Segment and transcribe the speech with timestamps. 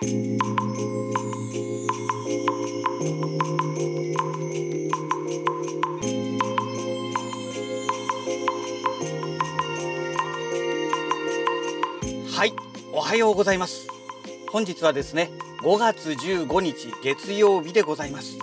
[0.00, 0.04] は
[12.44, 12.52] い
[12.92, 13.88] おはようございます。
[14.52, 18.38] 本日はですね5月15日月曜日でございます。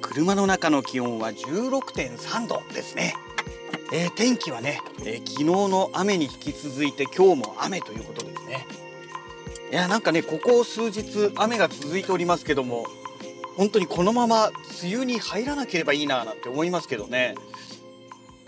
[0.00, 3.14] 車の中の気温は16.3度ですね、
[3.92, 8.13] えー、天気はね、えー、昨日の雨に引き続いて今日も雨ということです
[9.74, 12.86] いやなんかねここ数日雨が続いておりますけども
[13.58, 14.48] 本当にこのまま
[14.82, 17.34] 梅雨に入らなければいいななんて思いますけどね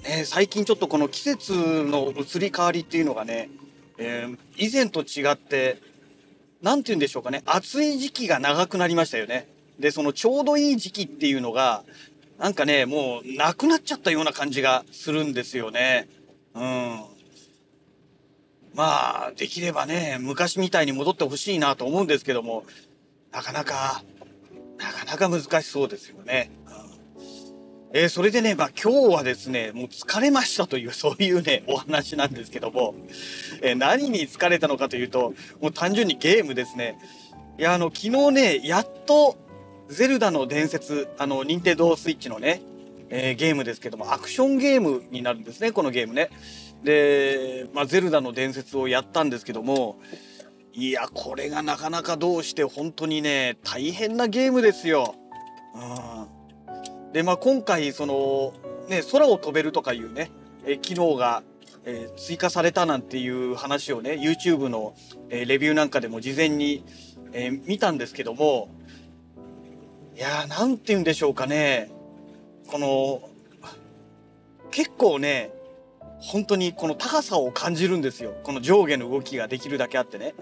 [0.04, 3.50] ね最近ちょっとこの季節の移り変わりっていうのがね
[3.98, 5.80] えー、以前と違って、
[6.62, 9.48] なんて言うんでしょうかね、暑い時期が長くなりましたよね。
[9.78, 11.84] で、そのちょうどいい時期っていうのが、
[12.38, 16.08] なんかね、もうなくなっちゃったような感じがするんですよね。
[16.54, 17.04] うん。
[18.76, 22.64] まあ、できればね、昔みたいに戻ってほしいなと思うんですけども、
[23.32, 24.04] なかなか、
[24.76, 26.50] なかなか難しそうですよね。
[27.94, 32.94] えー、それでね、まあ今日はですね、もう疲れましたという、 そういうね、お話なんですけども、
[33.62, 36.98] えー、何に疲れたのかというと、もう単純にゲームですね。
[37.58, 39.38] いや、あの、昨日ね、やっと、
[39.88, 42.60] ゼルダの伝説、あの、任天堂スイッチのね、
[43.08, 46.28] えー、ゲームですけども、アクションゲームになるんですね、このゲームね。
[46.82, 49.96] で、まあ、ゼルダの伝説をやったんですけども、
[50.72, 55.14] いや、これがなかなかどうして本当にね、大変なゲームですよ。
[55.74, 57.12] うん。
[57.12, 58.52] で、まあ、今回、その、
[58.88, 60.30] ね、空を飛べるとかいうね、
[60.66, 61.42] え機能が、
[61.84, 64.94] えー、追加されたなんていう話をね、YouTube の、
[65.30, 66.84] えー、レビューなんかでも事前に、
[67.32, 68.68] えー、見たんですけども、
[70.14, 71.90] いやー、なんて言うんでしょうかね。
[72.66, 73.30] この、
[74.70, 75.52] 結構ね、
[76.18, 78.34] 本当にこの高さを感じるんですよ。
[78.42, 80.34] この上下の動きができるだけあってね。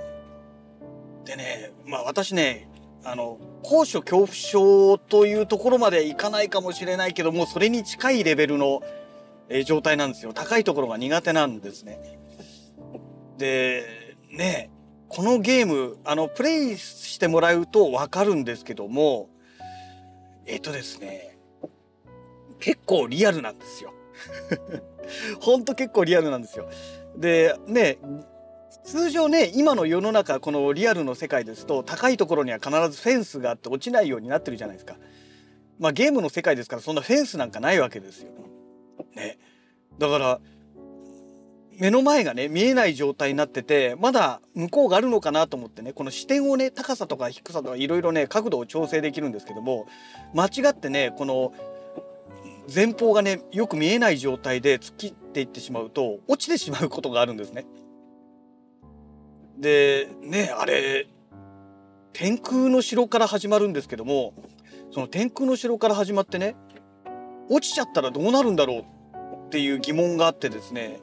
[1.24, 2.68] でね、まあ私ね、
[3.04, 8.82] あの、高所恐怖症というところまでいかないかもしれないけども、それに近いレベルの、
[9.48, 10.32] え、状態なんですよ。
[10.32, 12.18] 高いところが苦手なんですね。
[13.36, 14.70] で、ね、
[15.08, 19.28] このゲーム、あの、プレイしてもらうとわかるんですけども、
[20.46, 21.38] えっ、とですね、
[22.58, 23.92] 結構リアルなんですよ。
[25.40, 26.68] ほんと結構リアルなんですよ。
[27.16, 27.98] で、ね、
[28.84, 34.96] 通常ね今の世の中このリアルの世界ですと高いところには必ずフェンスがあって落ちないようになってるじゃないですか。
[35.78, 38.30] まあゲームの世界ですからそんなフェンスなんかないわけですよ。
[39.14, 39.38] ね。
[39.98, 40.40] だから
[41.78, 49.86] 目の前がね見えない状態になっててまだ向こうがあるのかなと思ってねこの視点をね高さとか低さとかいろいろね角度を調整できるんですけども
[50.34, 51.52] 間違ってねこの
[52.72, 57.66] 前方がねよく見えない状態で突っ切っていってしまうと落ちてしまうことがあるんですね。
[59.58, 61.06] でねあれ
[62.12, 64.34] 天空の城から始まるんですけども
[64.92, 66.56] その天空の城から始まってね
[67.48, 71.00] 落ちちゃったらどうなるんだろうっていう疑問があってですね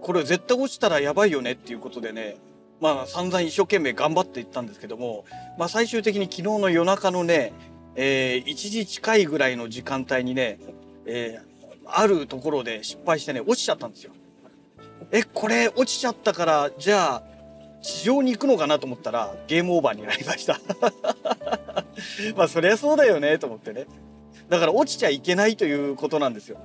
[0.00, 2.36] これ絶対落ちたらやばいよねっていうことでね
[2.80, 5.24] まあ散々一生懸命頑張っていったんですけども、
[5.58, 7.52] まあ、最終的に昨日の夜中のね、
[7.94, 10.58] えー、1時近いぐらいの時間帯にね、
[11.12, 11.42] えー、
[11.84, 14.12] あるところで失敗してね落ちちゃったんですよ。
[15.10, 17.22] えこれ落ちちゃったからじゃあ
[17.82, 20.60] 地上に行くのかなと思ったらゲームオーバーになりました。
[22.36, 23.86] まあそりゃそうだよねと思ってね。
[24.48, 26.58] だから落ちちゃいけないということなんですよ。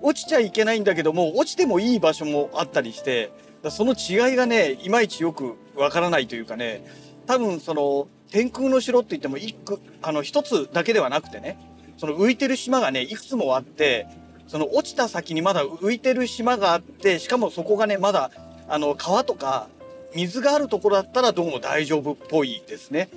[0.00, 3.30] 落ちちゃいけないんだけども落ちてもいい場所もあったりして
[3.70, 6.84] その違いがねいまいちよくわからないというかね
[7.26, 11.56] 多分その天空の城って言っても一区あの一つだけではなくてね
[12.02, 14.08] その浮いてる島がねいくつもあって
[14.48, 18.32] その落ちた先にまだ浮いてる島があってしかもそこがねまだ
[18.66, 19.68] あの川とか
[20.12, 23.08] 水があるところだったらどうも大丈夫っぽいですね。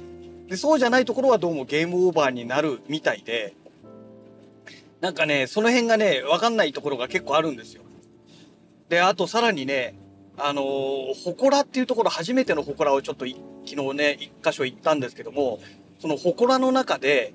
[0.48, 3.56] でそうじゃないところはどうもゲームオーバーになるみたいで
[5.02, 7.82] なんかねその辺がね分かんないところが結構あるんですよ。
[8.90, 9.96] であとさらにね
[10.38, 15.60] あのー、祠っていうところ初めての祠をちょっと昨日ね一箇所行ったんですけども
[16.00, 17.34] その祠の中で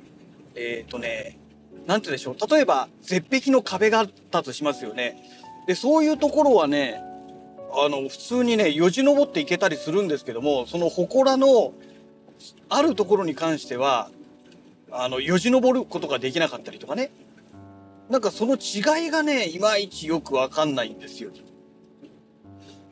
[0.55, 1.40] えっ、ー、とね
[1.91, 5.17] 何て言うでしょう例えば絶壁の壁があったとしますよね。
[5.67, 7.03] でそういうところはね
[7.73, 11.73] あの、普通にね、よじ登っていけたりするんですけども、その祠の
[12.69, 14.11] あるところに関しては、
[14.91, 17.11] あの、よじ登ることができなかったりとかね。
[18.09, 21.31] なんかその違いがね、いまいちよくわかんないんですよ。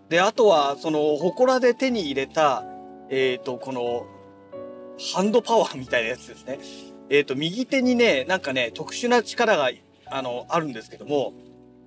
[0.08, 2.64] で、あとは、その、祠で手に入れた、
[3.10, 4.06] えっ、ー、と、この、
[5.12, 6.60] ハンドパワーみたいなやつですね。
[7.10, 9.70] えっ、ー、と、右手にね、なんかね、特殊な力が、
[10.06, 11.32] あの、あるんですけども、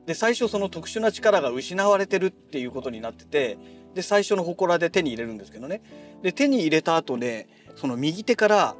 [0.06, 3.58] で最初その特殊な力が失われてるっていうことになってて
[3.94, 5.82] で最初の祠で手に入れるんですけどね
[6.24, 8.76] で手に入れた後ねその右手から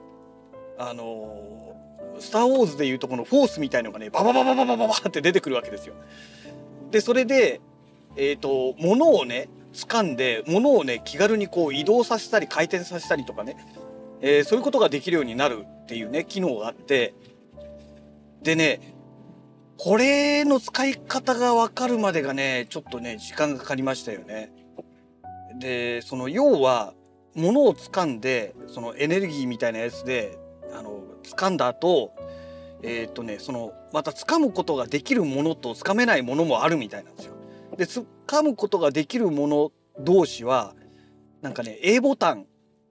[0.78, 5.94] あのー、スター・ウォーズでいうとこのフォースみたいのがねババババババババって出てくるわけですよ。
[6.90, 7.62] でそれで
[8.16, 13.56] えっ、ー、と物をね掴んで物をね気軽にこう移動させたり回転させたりとかね、
[14.22, 17.14] えー、そういうことができるようになるっていうね機能があって
[18.44, 18.96] でね
[19.78, 24.52] これの使い方が分かるまでがねちょっとね時間がかかりましたよね。
[25.60, 26.94] でその要は
[27.36, 30.38] 物を掴んでそのエネルギーみたいなやつで
[30.74, 32.14] あの掴んだ後
[32.84, 37.34] えっ、とねそのまた掴むことができるものと掴めないものもあるみたいなんですよ。
[37.78, 40.76] で掴むことができるもの同士は
[41.42, 42.46] なんかね A ボタン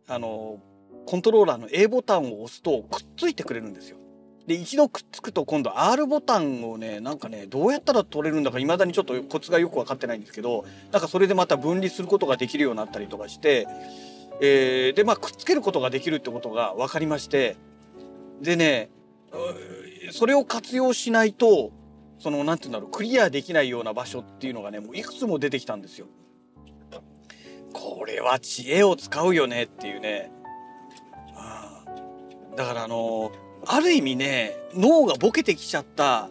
[0.08, 0.58] あの
[1.10, 3.96] コントローラーの A ボタンを押すとくっついてくれるんですよ。
[4.46, 13.66] で一度くっつくと今度 R ボタンをねなんかねどうやったら取れるんだか未だにちょっとコツがよく分かってないんですけどなんかそれでまた分離することができるようになったりとかして、
[14.40, 17.56] えー、でまあくっつけることができるってことが分かりまして
[18.40, 18.88] でね
[20.12, 21.72] それを活用しないと
[22.20, 26.06] その何て言うんだろうクリアできないような場所っていうのがねもういくつも出てきたんですよ。
[27.72, 30.30] これは知恵を使うよねっていうね。
[32.56, 33.32] だからあの
[33.66, 36.28] ある意味ね脳がボケてきちゃった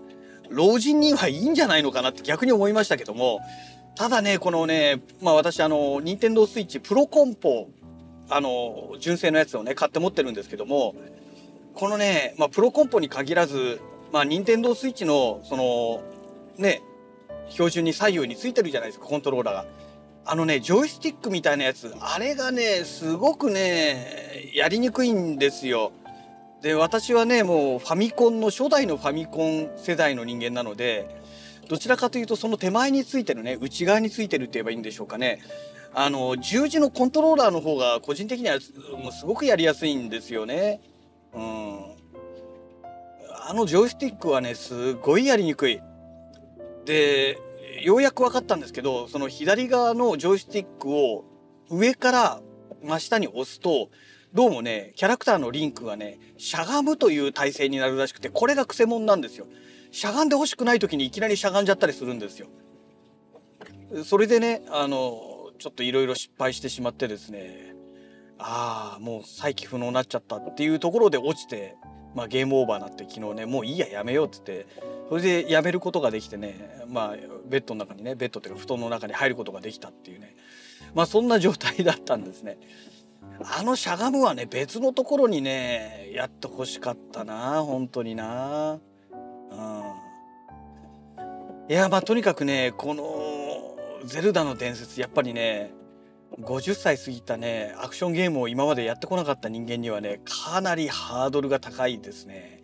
[0.50, 3.40] 老人にはいいんじゃないのかなって逆に思いましたけども
[3.96, 7.70] ただねこのねまあ私あの任天堂スイッチプロコンポ
[8.30, 10.96] あの純正のやつをね買って持ってるんですけども
[11.74, 13.80] このね、まあ、プロコンポに限らず
[14.12, 16.02] まあ、任天堂スイッチの、その、
[16.58, 16.82] ね、
[17.50, 19.66] 標準に左右についてるじゃないですか、コントローラーが。
[20.26, 25.92] あのね、ジョイスティックみたいなやつ、あれがね、すごくね、やりにくいんですよ。
[26.62, 31.08] で、私はね、もうファミコンの初代のファミコン世代の人間なので、
[31.70, 35.42] どちらかというとその手前についてるね、内側についてるって言えばいいんでしょうかね。
[35.94, 38.60] あの、十字のコントローラーの方が個人的には
[39.02, 40.82] もうすごくやりやすいんですよね。
[41.34, 42.00] うん。
[43.50, 45.82] あのジョイスティックはねすごいやりにくい。
[46.86, 47.40] で
[47.82, 51.26] ようやく分かったんですけどその左側のジョイスティックを
[51.72, 52.42] 上から
[52.84, 53.90] 真下に押すと
[54.34, 59.48] どうもねキャラクターのリンクがねしゃがむという体勢になるらしくてこれがくせ者なんですよ。
[59.92, 62.48] しゃがんでほしくない時にいきなりしゃがんじゃったりするんですよ。
[64.04, 67.74] それでねあのちょっといろいろ失敗してしまってですね
[68.38, 71.76] ああもう再起不能になっちゃったっていうところで落ちて
[72.16, 74.66] まあ、ゲームオーバーになって昨日ねもういいややめようっつって
[75.10, 77.16] それでやめることができてねまあ
[77.48, 80.36] ベッドの中にねベッドっていうか布団の中に入ることができたっていうね
[80.96, 82.58] まあそんな状態だったんですね。
[83.42, 88.80] あのしゃがむはね別のところにねやってほしかったな本当にな。
[89.52, 89.94] うん、
[91.70, 95.72] いやまあとにかくねこの「ゼルダの伝説」やっぱりね
[96.42, 102.60] 50歳過ぎたねアクションゲームを今までやってこなかった人間にはねかなりハードルが高いですね。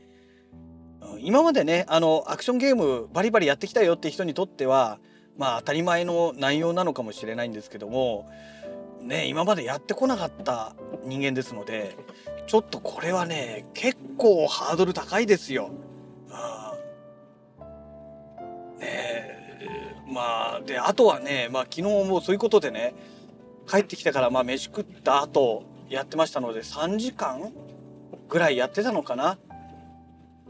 [1.20, 5.00] 今までねあのアクションゲームバリバリやってきたよって人にとっては
[5.38, 8.30] まあ当たり前の内容なのかもしれないんですけども
[9.06, 11.96] ね今までやってこなかった人間ですので
[12.48, 15.70] ちょっとこれはね結構ハードル高いですよ。
[18.80, 22.94] ねまあであとはねまあ昨日もそういうことでね
[23.68, 27.52] 帰ってきてからまあ飯食った後やってましたので3時間
[28.30, 29.38] ぐらいやってたのかな。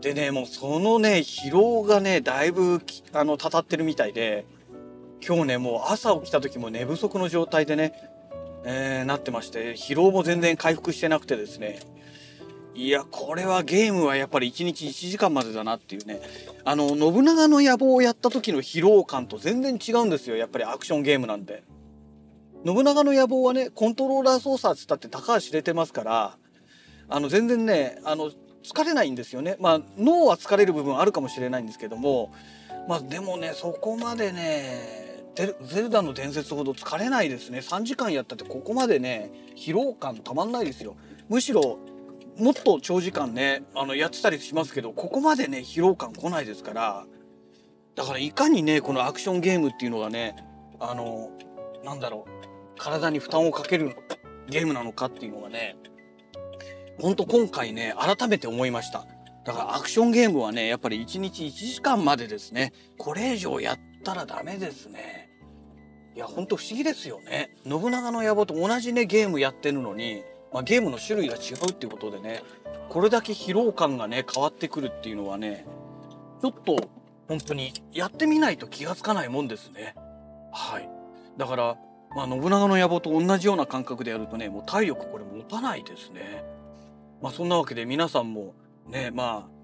[0.01, 2.82] でねもうそのね疲労がねだいぶ
[3.13, 4.46] あのたたってるみたいで
[5.25, 7.94] 今日ねもう朝起きた時も寝不足の状態でね、
[8.67, 11.79] えー、なってまして疲労も全然回復してなくてですね
[12.74, 16.19] いやこれはゲームはやっぱり1日1時間までだなっていうね
[16.65, 21.63] あの信長の野望をやった時の疲労感と全然違うんですよやっぱりアクションゲームなんで。
[22.65, 26.38] 信長の野望はねコントローラー操作っつったって高橋知れてますから
[27.07, 28.31] あの全然ねあの
[28.63, 29.55] 疲れないんですよね。
[29.60, 32.34] まあ脳は疲れる部分あるかもしれないんですけども
[32.89, 35.05] まあでもねそこまでね
[35.36, 37.60] ゼルダの伝説ほど疲れないですね。
[37.60, 40.96] 3時間やったってここまでね疲労感たまんないですよ。
[41.30, 41.77] むしろ
[42.38, 47.06] もっと長時間ねあのやってたりしますけどここまでね疲労感来ないですから。
[47.96, 50.36] だからいかにねこのアクションゲームっていうのがね
[50.80, 51.32] あの
[51.84, 53.96] なんだろう体に負担をかける
[54.50, 55.77] ゲームなのかっていうのがね
[57.00, 59.06] ほんと今回ね改めて思いました。
[59.46, 65.30] だからアクションゲームはねやっぱり1日1時間までですねこれ以上やったらダメですね。
[66.16, 67.56] いやほんと不思議ですよね。
[67.68, 72.44] 信長の野望と同じねゲームやってるのに、まあ、ゲームの種類が違うっていうことでね
[72.88, 75.66] これだけ疲労感がね変わってくるっていうのはね
[76.42, 76.90] ちょっと
[77.28, 79.96] 本当にやってみないと気がつかないもんですね。
[80.54, 80.90] はい。
[81.38, 81.78] だから
[82.16, 86.46] まあ、信長の野望と同じような感覚でやるとねもう体力これ持たないですね。
[87.22, 88.54] まあ、そんなわけで皆さんも
[88.88, 89.55] ねまあ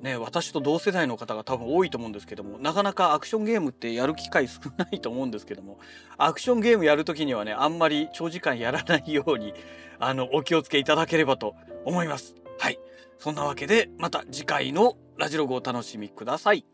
[0.00, 5.78] ね私と同世代の方が多分多いと思うんですけどもなかなかアクションゲームってやる機会少ないと思うんですけども
[6.18, 9.54] アクションゲームやるときにはねあんまり長時間やらないように
[9.98, 11.54] あのお気をつけいただければと
[11.84, 12.34] 思います。
[12.58, 12.78] はい
[13.18, 16.64] そんなわけでまた次回のラジログをお楽しみください。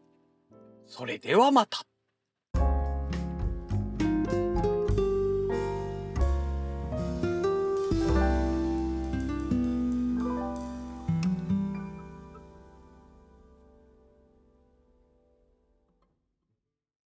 [0.87, 1.96] それではまた。